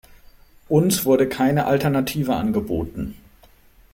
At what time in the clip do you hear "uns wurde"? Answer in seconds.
0.67-1.29